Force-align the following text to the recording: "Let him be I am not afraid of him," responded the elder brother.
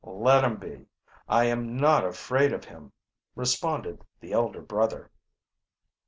"Let 0.03 0.43
him 0.43 0.55
be 0.57 0.87
I 1.29 1.45
am 1.45 1.77
not 1.77 2.03
afraid 2.03 2.53
of 2.53 2.65
him," 2.65 2.91
responded 3.35 4.03
the 4.19 4.33
elder 4.33 4.61
brother. 4.63 5.11